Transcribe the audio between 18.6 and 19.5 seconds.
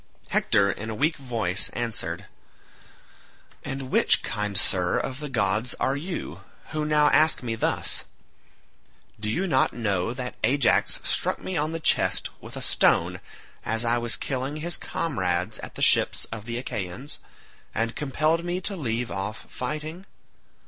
leave off